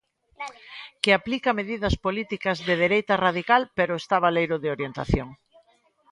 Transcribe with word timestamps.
Que 1.01 1.11
aplica 1.19 1.57
medidas 1.59 1.95
políticas 2.05 2.57
de 2.67 2.75
dereita 2.83 3.15
radical 3.25 3.61
pero 3.77 3.93
está 4.01 4.15
baleiro 4.25 4.55
de 4.59 4.69
orientación. 4.75 5.27